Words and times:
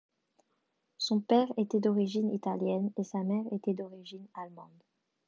Son 0.97 1.19
père 1.19 1.45
était 1.57 1.79
d'origine 1.79 2.31
italienne 2.31 2.89
et 2.97 3.03
sa 3.03 3.19
mère 3.19 3.43
était 3.51 3.75
d'origine 3.75 4.25
allemande. 4.33 4.83